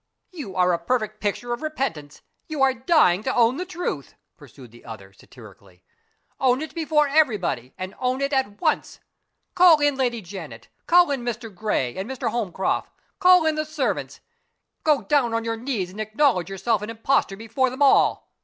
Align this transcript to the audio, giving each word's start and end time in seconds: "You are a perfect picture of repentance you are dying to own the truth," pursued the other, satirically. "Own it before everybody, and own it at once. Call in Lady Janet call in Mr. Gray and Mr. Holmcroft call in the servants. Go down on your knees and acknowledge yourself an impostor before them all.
"You 0.31 0.55
are 0.55 0.73
a 0.73 0.79
perfect 0.79 1.21
picture 1.21 1.53
of 1.53 1.61
repentance 1.61 2.23
you 2.47 2.63
are 2.63 2.73
dying 2.73 3.21
to 3.21 3.35
own 3.35 3.57
the 3.57 3.67
truth," 3.67 4.15
pursued 4.35 4.71
the 4.71 4.83
other, 4.83 5.13
satirically. 5.13 5.83
"Own 6.39 6.63
it 6.63 6.73
before 6.73 7.07
everybody, 7.07 7.75
and 7.77 7.93
own 7.99 8.19
it 8.21 8.33
at 8.33 8.59
once. 8.59 8.99
Call 9.53 9.79
in 9.79 9.95
Lady 9.95 10.19
Janet 10.23 10.69
call 10.87 11.11
in 11.11 11.21
Mr. 11.21 11.53
Gray 11.53 11.95
and 11.97 12.09
Mr. 12.09 12.31
Holmcroft 12.31 12.89
call 13.19 13.45
in 13.45 13.53
the 13.53 13.63
servants. 13.63 14.21
Go 14.83 15.03
down 15.03 15.35
on 15.35 15.43
your 15.43 15.55
knees 15.55 15.91
and 15.91 16.01
acknowledge 16.01 16.49
yourself 16.49 16.81
an 16.81 16.89
impostor 16.89 17.35
before 17.37 17.69
them 17.69 17.83
all. 17.83 18.31